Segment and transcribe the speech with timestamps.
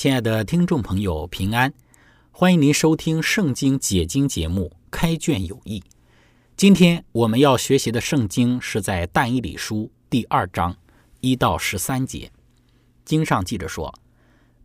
[0.00, 1.74] 亲爱的听众朋友，平安！
[2.30, 5.78] 欢迎您收听《圣经解经》节目《开卷有益》。
[6.56, 9.76] 今天我们要学习的圣经是在《但以理书》
[10.08, 10.74] 第二章
[11.20, 12.32] 一到十三节。
[13.04, 13.94] 经上记着说：“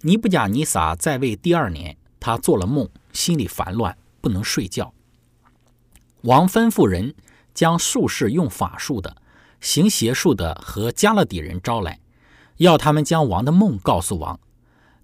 [0.03, 4.93] 尼布甲尼撒在位第二年，他做了梦，心里烦乱，不能睡觉。
[6.21, 7.13] 王吩咐人
[7.53, 9.17] 将术士用法术的、
[9.59, 11.99] 行邪术的和加勒底人招来，
[12.55, 14.39] 要他们将王的梦告诉王。”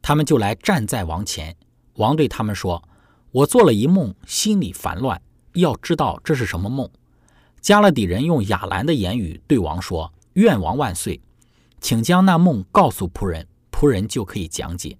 [0.01, 1.55] 他们就来站在王前，
[1.95, 2.83] 王对他们说
[3.31, 5.21] ：“我做了一梦，心里烦乱，
[5.53, 6.89] 要知道这是什么梦。”
[7.61, 11.21] 加勒底人用亚兰的言语对王说：“愿王万岁，
[11.79, 14.97] 请将那梦告诉仆人， 仆人就可以讲解。”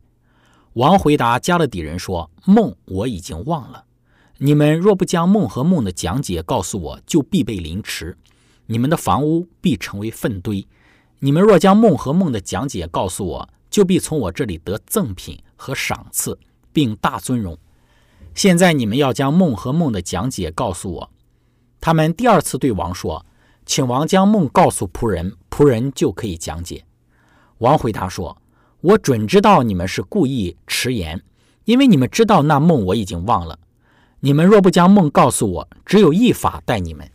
[0.73, 3.85] 王回答加勒底人说：“梦我已经忘了，
[4.37, 8.15] 你们若不将梦和梦的讲解告诉我，就必被凌迟，
[8.67, 10.67] 你们的房屋必成为粪堆。
[11.19, 16.37] 你们若将梦和梦的讲解告诉我。”就必从我这里得赠品和赏赐，
[16.73, 17.57] 并大尊荣。
[18.35, 21.11] 现在你们要将梦和梦的讲解告诉我。
[21.79, 23.25] 他们第二次对王说
[23.65, 26.83] ：“请王将梦告诉仆人，仆人就可以讲解。”
[27.59, 28.39] 王回答说
[28.81, 31.23] ：“我准知道你们是故意迟延，
[31.63, 33.57] 因为你们知道那梦我已经忘了。
[34.19, 37.09] 你们若不将梦告诉我，只有一法待你们，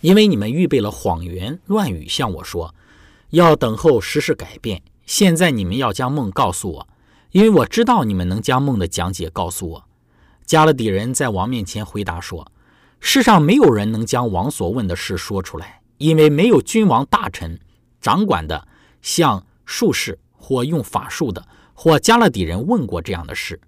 [0.00, 2.74] 因为你们预备了谎言乱语向我说，
[3.30, 6.88] 要等候时事改变。”现在你们要将梦告诉我，
[7.32, 9.88] 因为我知道你们能将梦的讲解告诉我。
[10.46, 12.52] 加勒底人在王面前回答说
[13.00, 17.58] ：“世上没有人能将王所问的事说出来，因为没有君王、大臣、
[18.00, 18.68] 掌管的，
[19.02, 21.44] 像术士或用法术的，
[21.74, 23.60] 或加勒底人问过这样的事。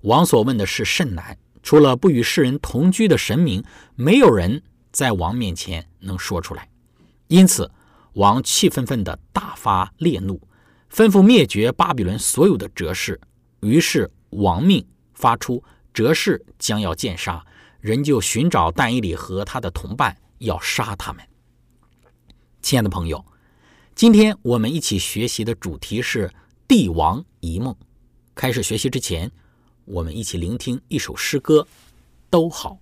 [0.00, 3.62] 王所问的事甚难，除了不与世人同居的神明，
[3.94, 4.60] 没有人
[4.90, 6.68] 在王面前能说出来。
[7.28, 7.70] 因此，
[8.14, 10.42] 王气愤愤地大发烈怒。”
[10.92, 13.18] 吩咐灭绝巴比伦所有的哲士，
[13.60, 15.64] 于是王命发出，
[15.94, 17.42] 哲士将要见杀，
[17.80, 21.26] 人就寻找但以理和他的同伴，要杀他们。
[22.60, 23.24] 亲爱的朋友，
[23.94, 26.30] 今天我们一起学习的主题是
[26.68, 27.74] 帝王一梦。
[28.34, 29.32] 开始学习之前，
[29.86, 31.66] 我们一起聆听一首诗歌，
[32.28, 32.81] 都好。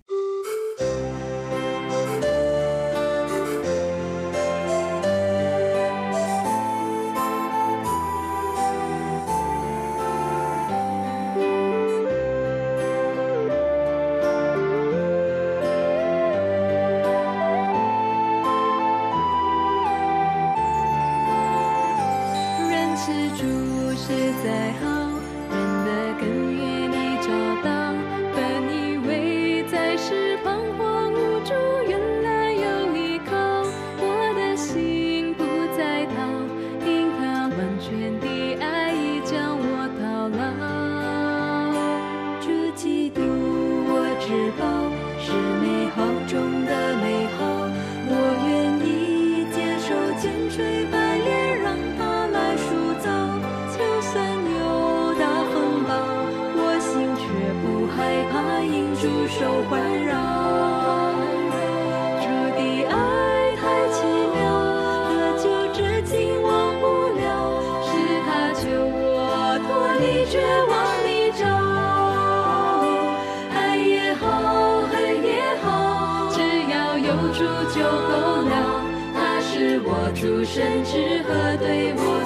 [77.73, 78.83] 就够了，
[79.13, 82.20] 他是我主神之和对我。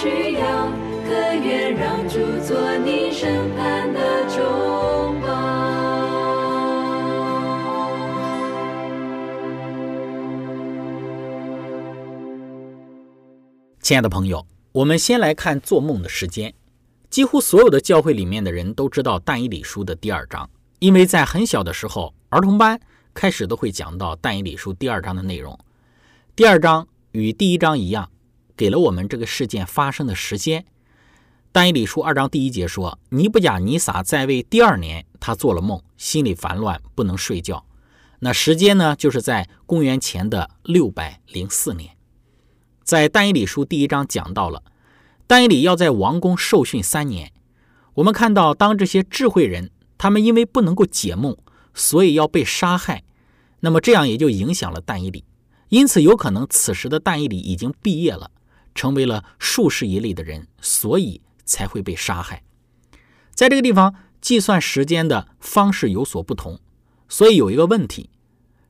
[0.00, 0.70] 需要，
[1.04, 5.26] 可愿让主做你审判的中保？
[13.80, 16.54] 亲爱的朋友，我们先来看做梦的时间。
[17.10, 20.48] 几乎所有的教会里面的人都知道但以理书的第二章，
[20.78, 22.78] 因为在很小的时候，儿童班
[23.12, 25.58] 开始都会讲到但以理书第二章的内容。
[26.36, 28.08] 第二章与第一章一样，
[28.58, 30.66] 给了我们这个事件发生的时间。
[31.52, 37.64] 但以理书二章第一节说，尼布甲尼撒在位第二年，他做了梦，心里烦乱，不能睡觉。
[38.18, 41.96] 那时间呢，就是在公元前的六百零四年。
[42.82, 44.64] 在但以理书第一章讲到了，
[45.28, 47.32] 但以理要在王宫受训三年。
[47.94, 51.36] 我们看到，当这些智慧人他们因为不能够解梦，
[51.74, 53.04] 所以要被杀害，
[53.60, 55.24] 那么这样也就影响了但以理。
[55.68, 58.30] 因此，有可能此时的但以理已经毕业了，
[58.78, 62.44] 成为了术士一类的人，所以才会被杀害。
[63.34, 66.60] 在这个地方计算时间的方式有所不同，
[67.08, 68.08] 所以有一个问题，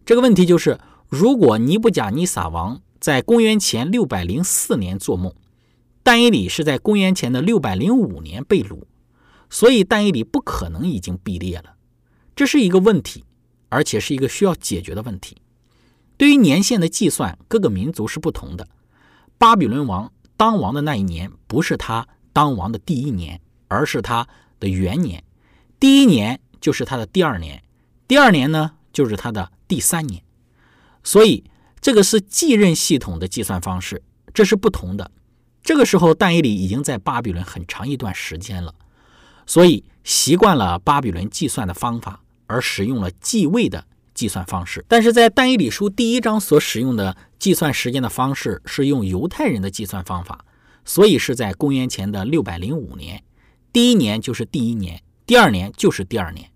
[0.07, 5.35] 这个问题就是，如果尼布甲尼撒王在公元前六百零四年做梦，
[6.03, 8.85] 但以里是在公元前的六百零五年被掳，
[9.51, 11.75] 所以但以里不可能已经毕业了。
[12.35, 13.25] 这是一个问题，
[13.69, 15.37] 而且是一个需要解决的问题。
[16.17, 18.67] 对于年限的计算，各个民族是不同的。
[19.39, 24.27] 巴比伦王当王的那一年，不是他当王的第一年，而是他
[24.59, 25.23] 的元年。
[25.79, 27.63] 第一年就是他的第二年，
[28.09, 30.23] 第二年呢就是他的第三年。
[31.05, 31.45] 所以
[31.81, 34.03] 这个是继任系统的计算方式，
[34.35, 35.11] 这是不同的。
[35.63, 38.75] 这个时候，但以理已经在巴比伦很长一段时间了，
[39.47, 43.87] 所以习惯了巴比伦计算的方法，而使用了继位的
[44.19, 44.85] 计算方式。
[44.89, 50.45] 但是在但以理书第一章所使用的计算时间的方式是用犹太人的计算方法，
[50.85, 53.23] 所以是在公元前的六百零五年，
[53.73, 56.51] 第一年就是第一年，第二年就是第二年。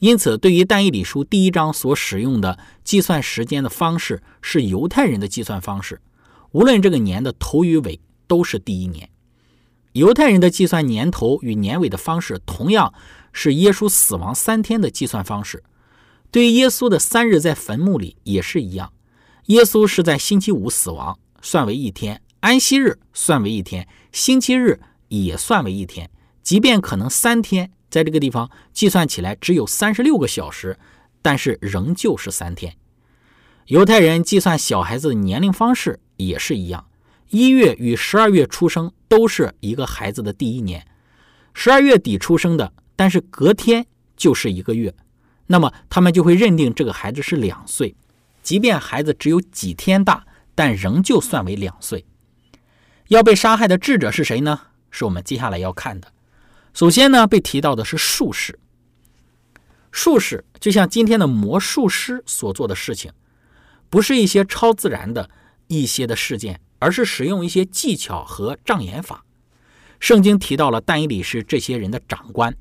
[0.00, 6.02] 因此，对于但以理书第一章所使用的计算时间的方式是犹太人的计算方式，
[6.52, 9.08] 无论这个年的头与尾都是第一年。
[9.92, 12.92] 犹太人的计算年头与年尾的方式，同样
[13.32, 15.64] 是耶稣死亡三天的计算方式。
[16.30, 18.92] 对耶稣的三日在坟墓里也是一样，
[19.46, 26.10] 耶稣是在星期五死亡，算为一天；安息日算为一天，星期日也算为一天。
[26.42, 30.78] 即便可能三天，在这个地方计算起来只有三十六个小时，
[31.22, 32.76] 但是仍旧是三天。
[33.66, 36.86] 犹太人计算小孩子的年龄方式也是一样，
[37.30, 40.86] 一月与十二月出生都是一个孩子的第一年，
[41.54, 44.94] 十二月底出生的，但是隔天就是一个月，
[45.48, 47.96] 那么他们就会认定这个孩子是两岁，
[48.42, 50.24] 即便孩子只有几天大，
[50.54, 52.06] 但仍旧算为两岁。
[53.08, 54.60] 要被杀害的智者是谁呢？
[54.90, 56.12] 是我们接下来要看的。
[56.72, 58.58] 首先呢，被提到的是术士。
[59.90, 63.10] 术士就像今天的魔术师所做的事情，
[63.88, 65.30] 不是一些超自然的
[65.66, 69.24] 一些的事件，而是使用一些技巧和障眼法。
[69.98, 72.54] 圣经提到了但以理是这些人的长官，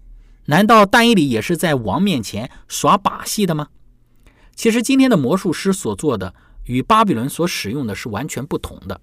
[0.47, 3.67] 难道但以理也是在王面前耍把戏的吗？
[4.55, 6.33] 其实今天的魔术师所做的
[6.65, 8.99] 与巴比伦所使用的是完全不同的。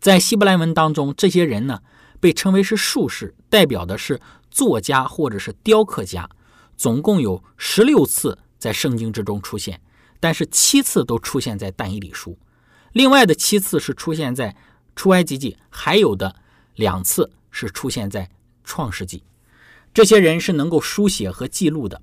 [0.00, 1.80] 在希伯来文当中，这些人呢
[2.18, 6.28] 被称为是术士，代表的是作家或者是雕刻家。
[6.76, 9.80] 总共有十六次在圣经之中出现，
[10.20, 12.38] 但是七次都出现在但以理书，
[12.92, 14.54] 另外的七次是出现在
[14.94, 16.36] 出埃及记，还有的
[16.76, 18.30] 两次是出现在
[18.62, 19.24] 创世纪。
[19.98, 22.00] 这些人是能够书写和记录的。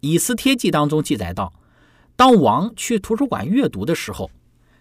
[0.00, 1.52] 以斯帖记当中记载到，
[2.16, 4.28] 当王去图书馆阅读的时候，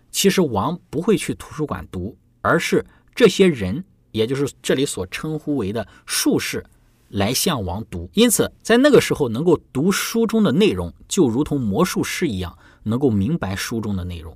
[0.09, 6.65] 其实王不会去图书馆读，而是这些人，也就是这里所称呼为的术士。
[7.09, 14.35] 来向王读，因此在那个时候能够读书中的内容，就如同魔术师一样，能够明白书中的内容。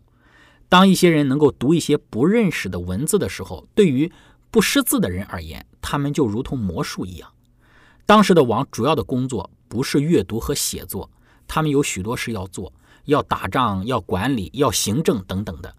[0.70, 4.12] 当一些人能够读一些不认识的文字的时候，对于
[4.52, 7.33] 不识字的人而言，他们就如同魔术一样。
[8.06, 11.10] 当时的王主要的工作不是阅读和写作，
[11.48, 12.74] 他们有许多事要做，
[13.06, 15.76] 要打仗、要管理、要行政等等的。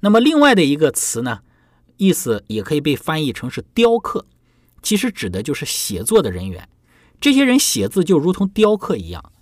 [0.00, 1.40] 那么另外的一个词呢，
[1.96, 4.26] 意思也可以被翻译成是雕刻，
[4.82, 6.68] 其实指的就是写作的人员。
[7.20, 9.32] 这些人写字就如同雕刻一样。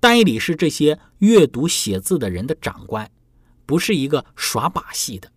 [0.00, 3.08] 但以理是这些阅读写字的人的长官，
[3.64, 5.30] 不是一个耍把戏的。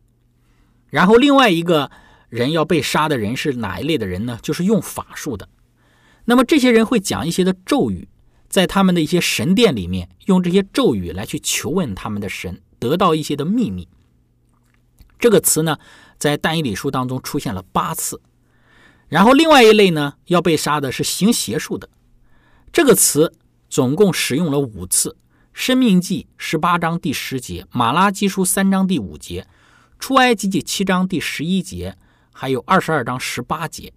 [0.89, 1.91] 然后另外一个
[2.29, 4.39] 人要被杀的人是哪一类的人呢？
[4.41, 5.47] 就是用法术的。
[6.25, 8.07] 那么这些人会讲一些的咒语，
[8.49, 13.87] 在他们的一些神殿里面，用这些咒语来去求问他们的神，得到一些的秘密。
[15.17, 15.77] 这个词呢，
[16.17, 18.21] 在但以理书当中出现了八次。
[19.07, 21.89] 然后另外一类呢，要被杀的是行邪术的。
[22.71, 23.33] 这个词。
[23.67, 25.09] 总共使用了五次，
[25.51, 29.41] 《生命记》十八章第十节，《马拉基书》三章第五节，
[29.99, 31.97] 《出埃及记》七章第十一节，
[32.31, 33.91] 还有二十二章十八节，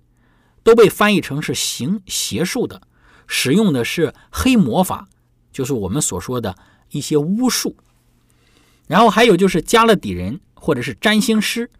[0.62, 2.82] 都被翻译成是行邪术的，
[3.26, 5.08] 使用的是黑魔法，
[5.52, 6.56] 就是我们所说的
[6.90, 7.76] 一些巫术。
[8.86, 11.70] 然后还有就是加勒底人或者是占星师，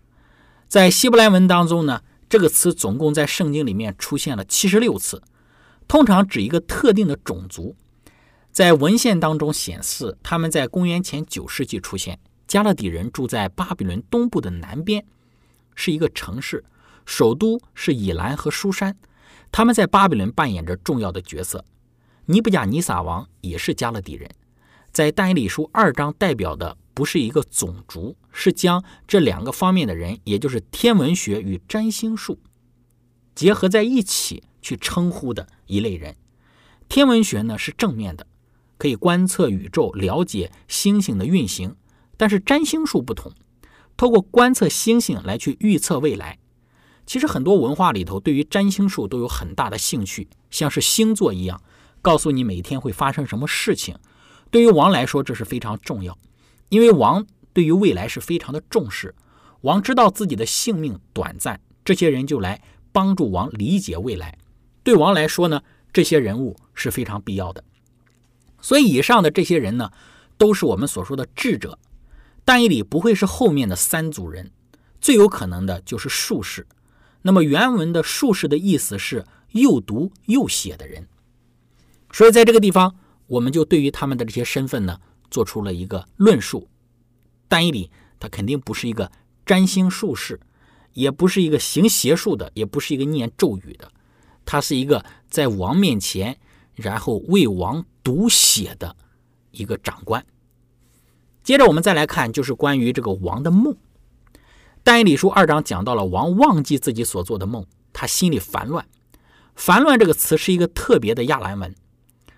[0.69, 5.23] 在希伯来文当中呢，这个词总共在圣经里面出现了七十六次，
[5.87, 7.75] 通常指一个特定的种族。
[8.51, 12.19] 在文献当中显示，他们在公元前九世纪出现。
[12.49, 15.05] 加勒底人住在巴比伦东部的南边，
[15.75, 16.65] 是一个城市，
[17.09, 18.95] 首都是以兰和舒山。
[19.51, 21.65] 他们在巴比伦扮演着重要的角色。
[22.27, 24.31] 尼布甲尼撒王也是加勒底人。
[24.93, 32.39] 在但以理书二章代表的不是一个种族，是将这两个方面的人，也就是天文学与占星术
[33.35, 36.15] 结合在一起去称呼的一类人。
[36.91, 38.27] 天文学呢是正面的。
[38.77, 41.75] 可以观测宇宙，了解星星的运行，
[42.19, 43.33] 但是占星术不同，
[43.97, 46.38] 透过观测星星来去预测未来。
[47.09, 51.59] 其实很多文化里头对于占星术都有很大的兴趣，像是星座一样，
[52.03, 53.97] 告诉你每天会发生什么事情。
[54.51, 56.19] 对于王来说，这是非常重要，
[56.69, 59.15] 因为王对于未来是非常的重视。
[59.63, 62.61] 王知道自己的性命短暂，这些人就来
[62.93, 64.37] 帮助王理解未来。
[64.83, 67.65] 对王来说呢，这些人物是非常必要的。
[68.61, 69.91] 所以，以上的这些人呢，
[70.37, 71.79] 都是我们所说的智者。
[72.45, 74.51] 但一里不会是后面的三组人，
[75.01, 76.67] 最有可能的就是术士。
[77.23, 81.09] 那么原文的术士的意思是又读又写的人。
[82.13, 82.97] 所以，在这个地方，
[83.27, 86.69] 我们就对于他们的这些身份呢，做出了一个论述。
[87.49, 89.11] 但以理他肯定不是一个
[89.45, 90.41] 占星术士，
[90.93, 93.91] 也不是一个行邪术的，也不是一个念咒语的，
[94.45, 96.39] 他是一个在王面前。
[96.81, 98.95] 然后为王读写的
[99.51, 100.25] 一个长官。
[101.43, 103.77] 接着我们再来看，就是关于这个王的梦。
[104.83, 108.87] 但以理书二章讲到了王忘记自己所做的梦，他心里烦乱。
[109.55, 111.75] 烦乱这个词是一个特别的亚兰文，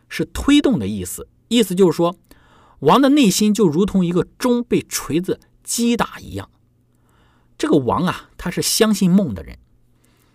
[0.08, 1.28] 是推动的意思。
[1.48, 2.16] 意思就是说，
[2.80, 6.48] 王的内心就如同一个钟被锤子击打一样。
[7.58, 9.58] 这个王啊，他是相信梦的人。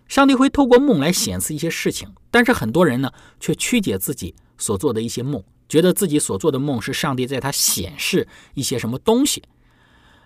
[0.08, 9.42] 上帝会透过梦来显示一些事情，但是很多人呢却曲解自己所做的一些梦，觉得自己所做的梦是上帝在他显示一些什么东西。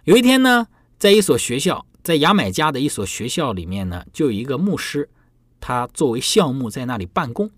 [0.04, 0.68] 有一天呢，
[1.00, 5.10] 在一所学校，在牙买加的一所学校里面呢，就有一个牧师，
[5.62, 7.50] 他作为校牧在那里办公。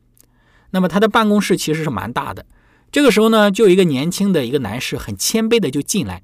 [0.70, 2.46] 那么他的办公室其实是蛮大的。
[2.92, 6.22] 这个时候呢，就有一个年轻的一个男士很谦卑的就进来，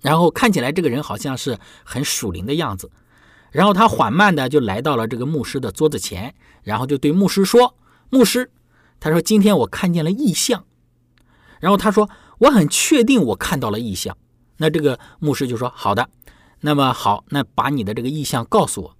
[0.00, 2.90] 然后看起来这个人好像是很属灵的样子。
[3.50, 7.76] 然后他缓慢的就来到了这个牧师的桌子前，然后就对牧师说
[8.08, 8.50] ：“牧师，
[8.98, 10.64] 他说今天我看见了异象。”
[11.60, 12.08] 然后他说
[12.40, 14.16] ：“我很确定我看到了异象。”
[14.58, 16.08] 那这个牧师就说：“好的，
[16.60, 18.96] 那么好，那把你的这个意向告诉我。”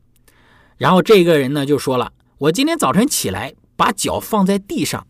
[0.79, 5.07] 然后这个人呢就说了：“我今天早晨起来，把脚放在地上，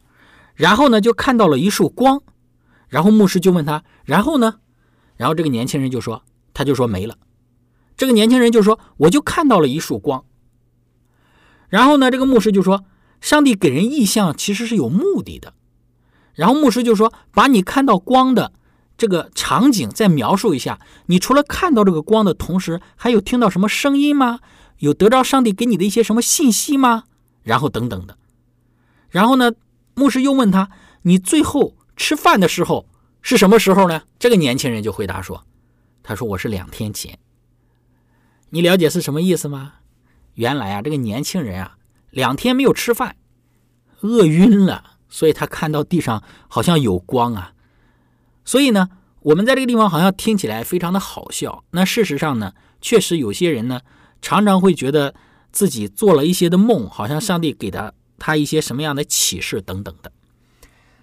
[0.55, 2.23] 然后呢就看到了一束光。”
[2.88, 4.57] 然后牧师就问他：“然后呢？”
[5.17, 6.23] 然后这个年轻人就说
[6.55, 7.19] ：“他就说没了。”
[7.99, 10.25] 这个年轻人就说：“我就看到了一束光。”
[11.69, 12.85] 然后呢，这个牧师就说
[13.21, 15.52] ：“上帝给人意象其实是有目的的。”
[16.33, 18.52] 然后牧师就说：“把你看到光的
[18.99, 20.78] 这个场景再描述一下。
[21.07, 24.40] 你除了看到这个光的同时，还有听到什么声音吗？
[24.78, 27.05] 有得到上帝给你的一些什么信息吗？
[27.43, 28.19] 然后等等的。
[29.09, 29.52] 然后呢，
[29.95, 30.69] 牧师又问他
[31.02, 32.87] ：“你最后吃饭的时候
[33.23, 35.45] 是什么时候呢？”这个年轻人就回答说
[36.02, 37.19] ：“他说我是两天前。”
[38.50, 39.75] 你了解是什么意思吗？
[40.35, 41.76] 原来啊，这个年轻人啊，
[42.11, 43.17] 两天没有吃饭，
[44.00, 47.52] 饿晕了，所以他看到地上好像有光啊。
[48.49, 48.88] 所以呢，
[49.21, 51.64] 我们在这个地方好像听起来非常的好笑。
[51.73, 53.83] 那事实上呢，确实有些人呢，
[54.23, 55.14] 常常会觉得
[55.52, 60.11] 自己做了一些的梦，好像上帝给他他一些什么样的启示等等的。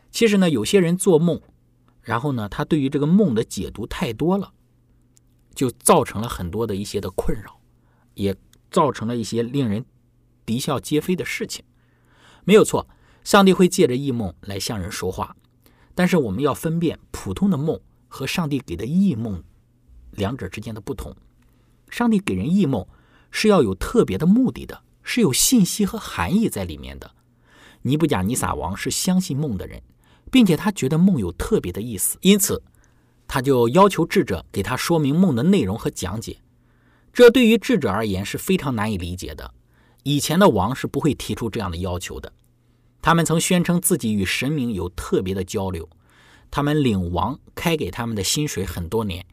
[0.10, 1.40] 其实呢，有些人做梦，
[2.02, 4.52] 然后呢，他对于这个梦的解读太多了，
[5.54, 7.60] 就造成了很多的一些的困扰，
[8.16, 8.36] 也
[8.72, 9.86] 造成了一些令人
[10.48, 11.64] 啼笑皆非的事情。
[12.44, 12.88] 没有错，
[13.24, 15.36] 上帝会借着异梦来向人说话，
[15.96, 19.44] 但是我们要分辨普通的梦和上帝给的异梦
[20.12, 21.16] 两者之间的不同。
[21.90, 22.86] 上帝给人异梦
[23.32, 27.10] 是要有特别的目的的，是有信息和含义在里面的。
[27.82, 29.82] 尼布甲尼撒王是相信梦的人。
[30.32, 32.62] 并且他觉得梦有特别的意思，因此
[33.28, 36.40] 他就要求智者给他说明梦的内容和讲解。
[37.14, 39.54] 这对于智者而言是非常难以理解的。
[40.04, 42.34] 以前的王是不会提出这样的要求的。
[43.06, 45.88] 他们曾宣称自己与神明有特别的交流，
[46.50, 49.24] 他们领王开给他们的薪水很多年。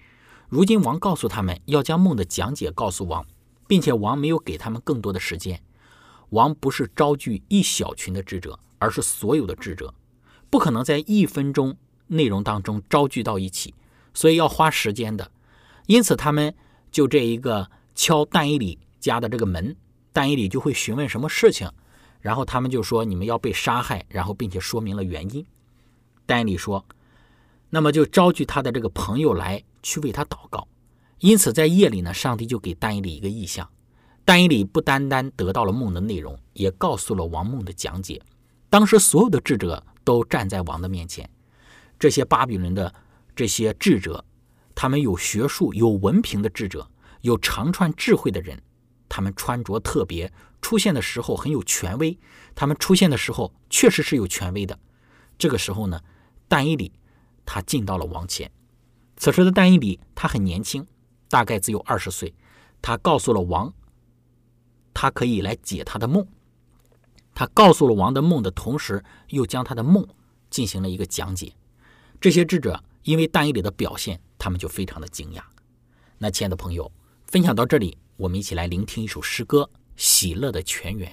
[0.51, 3.25] 如今王告诉他们要将梦的讲解告诉王，
[3.67, 5.59] 并且王没有给他们更多的时间。
[6.29, 9.95] 王不是招聚一小群的智者，而是所有的智者。
[10.51, 11.75] 不可能在一分钟
[12.09, 13.75] 内容当中招聚到一起，
[14.13, 15.33] 所以要花时间的。
[15.87, 16.55] 因此，他们
[16.91, 19.75] 就这一个敲但以里家的这个门，
[20.13, 21.71] 但以里就会询问什么事情，
[22.23, 25.45] 然后他们就说你们要被杀害，然后并且说明了原因。
[26.25, 26.83] 丹尼里说，
[27.69, 30.67] 那么就招聚他的这个朋友来去为他祷告。
[31.19, 33.69] 因此，在夜里呢，上帝就给丹尼里一个意象。
[34.25, 38.23] 丹尼里不单单得到了梦的内容，也告诉了王梦的讲解。
[38.71, 39.85] 当时所有的智者。
[40.05, 41.31] 都站在王的面前，
[41.97, 42.93] 这些巴比伦的
[43.37, 44.25] 这些智者，
[44.75, 48.61] 他们有学术、有文凭的智者，有长串智慧的人，
[49.15, 52.19] 他们穿着特别，出现的时候很有权威。
[52.55, 54.79] 他们出现的时候确实是有权威的。
[55.37, 56.01] 这个时候呢，
[56.49, 56.91] 但伊里
[57.45, 58.51] 他进到了王前。
[59.19, 60.87] 此时的但伊里他很年轻，
[61.29, 62.35] 大概只有二十岁。
[62.81, 63.71] 他告诉了王，
[64.95, 66.27] 他可以来解他的梦。
[67.35, 70.09] 他告诉了王的梦的同时，又将他的梦
[70.49, 71.53] 进行了一个讲解。
[72.19, 75.43] 这些智者因为但伊里的表现，他们就非常的惊讶。
[76.17, 76.91] 那亲爱的朋友，
[77.27, 81.11] 分享到这里，我们一起来聆听一首诗歌《喜乐的泉源》。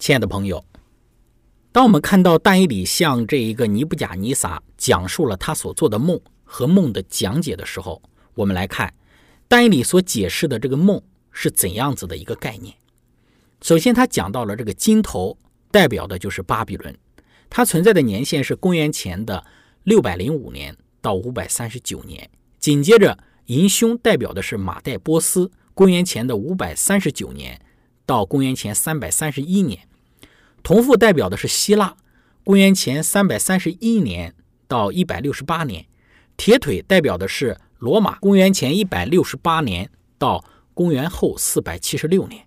[0.00, 0.64] 亲爱的朋友，
[1.72, 8.00] 当我们看到但以理向这一个尼布甲尼撒讲述了他所做的梦和梦的讲解的时候，
[8.32, 8.94] 我们来看
[9.46, 12.74] 但以理所解释的这个梦是怎样子的一个概念。
[13.60, 15.36] 首先，他讲到了这个金头
[15.70, 16.96] 代表的就是巴比伦，
[17.50, 19.44] 它存在的年限是公元前的
[19.82, 22.30] 六百零五年到五百三十九年。
[22.58, 27.60] 紧接着，银胸代表的是马代波斯，公元前的五百三十九年
[28.06, 29.86] 到公元前三百三十一年。
[30.62, 31.96] 铜父代表的是希腊，
[32.44, 34.34] 公元前三百三十一年
[34.68, 35.84] 到一百六十八年；
[36.36, 40.44] 铁腿代表的是罗马，公元前一百六十八年到
[40.74, 42.46] 公元后四百七十六年。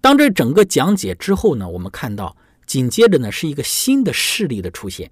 [0.00, 5.10] 当这整个讲解之后呢，我们看到紧接着呢是一个新的势力的出现。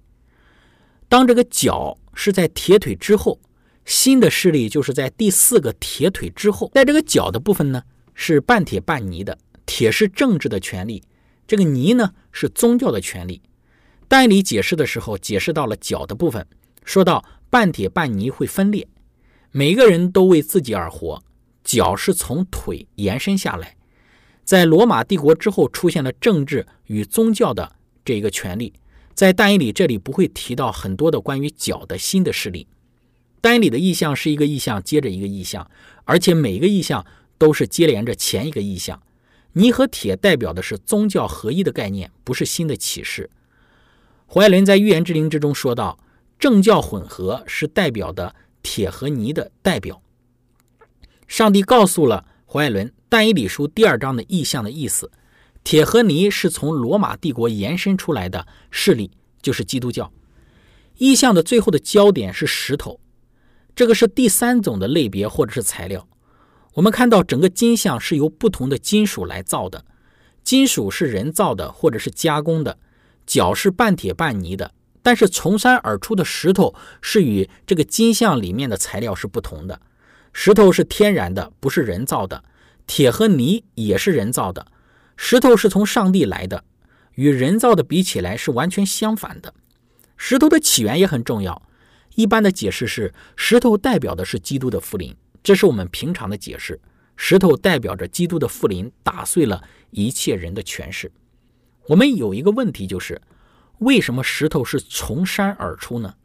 [1.09, 3.39] 当这个角是在铁腿之后，
[3.85, 6.71] 新的势力就是在第四个铁腿之后。
[6.73, 7.83] 在这个角的部分呢，
[8.13, 11.03] 是半铁半泥的，铁是政治的权利。
[11.47, 13.41] 这个泥呢是宗教的权利。
[14.07, 16.45] 但以理解释的时候，解释到了脚的部分，
[16.83, 18.87] 说到半铁半泥会分裂，
[19.51, 21.23] 每个人都为自己而活。
[21.63, 23.77] 脚是从腿延伸下来，
[24.43, 28.73] 在罗马帝国之后出现了政治与宗教的这一个权利。
[29.15, 32.67] 在但以理这里不会提到很多的关于脚的新的事例。
[33.39, 35.69] 但以理的意象是一个意象接着一个意象，
[36.03, 37.05] 而且每一个意象
[37.37, 39.01] 都是接连着前一个意象。
[39.53, 43.29] 泥和铁代表的是宗教合一的概念，不是新的启示。
[44.27, 45.99] 怀爱伦在《预言之灵》之中说到，
[46.39, 50.01] 政教混合是代表的铁和泥的代表。
[51.27, 55.11] 上帝告诉了怀爱伦《但以理书》第二章的意象的意思：
[55.63, 59.11] 铁和泥是从罗马帝国延伸出来的势力，
[59.41, 60.11] 就是基督教。
[60.97, 62.99] 意象的最后的焦点是石头，
[63.75, 66.07] 这个是第三种的类别或者是材料。
[66.73, 69.85] 我们看到整个金像是由不同的金属来造的，
[70.43, 72.77] 金属是人造的或者是加工的，
[73.25, 74.71] 脚是半铁半泥的。
[75.01, 79.81] 但是从山而出的石头是与这个金像里面的材料是不同的，
[80.31, 82.41] 石头是天然的，不是人造的；
[82.87, 84.65] 铁和泥也是人造的，
[85.17, 86.63] 石头是从上帝来的，
[87.15, 89.53] 与人造的比起来是完全相反的。
[90.15, 91.61] 石头的起源也很重要，
[92.15, 95.13] 一般的解释是石头代表的是基督的福临。
[95.43, 96.79] 这是我们平常的解释，
[97.17, 101.11] 石头代表着基督的复临，打碎了一切人的权势。
[101.89, 103.21] 我们有一个问题，就是
[103.79, 106.15] 为什么石头是从山而出呢？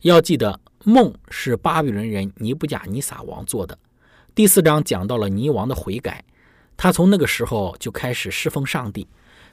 [0.00, 3.78] 要记得，梦是巴比伦人尼布甲尼撒王做的。
[4.34, 6.24] 第四章讲到了尼王的悔改，
[6.76, 9.06] 他从那个时候就开始侍奉上帝。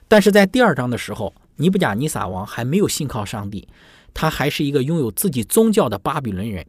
[0.08, 3.68] 但是在第二章的时候，尼布甲尼撒王还没有信靠上帝，
[4.12, 6.66] 他还是一个拥有自己宗教的巴比伦人，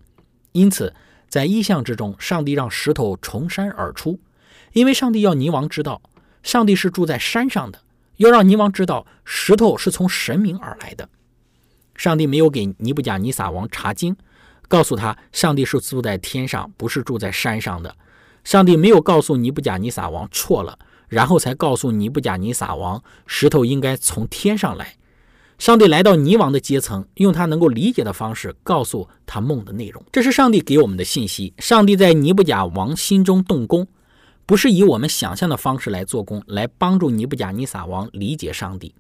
[0.52, 0.94] 因此。
[1.28, 4.20] 在意象之中，上帝让石头从山而出，
[4.74, 6.02] 因为上帝要尼王知道，
[6.44, 7.82] 上帝是住在山上的，
[8.16, 11.10] 要让尼王知道石头是从神明而来的。
[11.96, 14.16] 上帝没有给尼布甲尼撒王查经，
[14.68, 17.96] 告诉他上帝是住在天上，不是住在山上的。
[18.44, 24.96] 上帝没有告诉尼布甲尼撒王错了，然后才告诉尼布甲尼撒王石头应该从天上来。
[25.58, 30.04] 上帝来到尼王的阶层，用他能够理解的方式告诉他梦的内容。
[30.12, 31.54] 这是上帝给我们的信息。
[31.58, 33.88] 上帝在尼布甲王心中动工，
[34.46, 38.94] 不是以我们想象的方式来做工，来帮助尼布甲尼撒王理解上帝。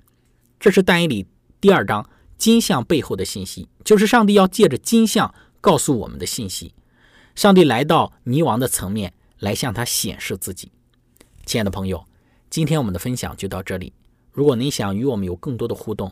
[0.59, 1.27] 这是但以理
[1.61, 6.73] 第二章金像背后的信息，就是上帝要借着金像告诉我们的信息。
[7.35, 10.71] 上帝来到尼王的层面，来向他显示自己。
[11.45, 12.03] 亲爱的朋友，
[12.49, 13.93] 今天我们的分享就到这里。
[14.31, 16.11] 如果您想与我们有更多的互动，